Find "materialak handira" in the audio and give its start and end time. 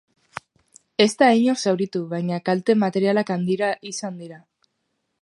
2.87-3.73